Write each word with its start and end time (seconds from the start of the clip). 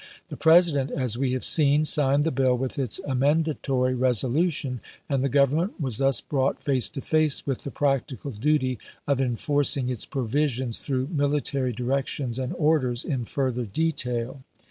The 0.29 0.35
President, 0.35 0.89
as 0.89 1.15
we 1.15 1.33
have 1.33 1.43
seen, 1.43 1.85
signed 1.85 2.23
the 2.23 2.31
bill 2.31 2.57
with 2.57 2.79
its 2.79 2.99
amendatory 3.07 3.93
resolution, 3.93 4.79
and 5.07 5.23
the 5.23 5.29
Government 5.29 5.79
was 5.79 5.99
thus 5.99 6.21
brought 6.21 6.59
face 6.63 6.89
to 6.89 7.01
face 7.01 7.45
with 7.45 7.63
the 7.65 7.69
practical 7.69 8.31
duty 8.31 8.79
of 9.05 9.21
enforcing 9.21 9.89
its 9.89 10.07
provisions 10.07 10.79
through 10.79 11.09
military 11.11 11.71
directions 11.71 12.39
and 12.39 12.55
orders 12.57 13.05
in 13.05 13.25
further 13.25 13.67
detail. 13.67 14.41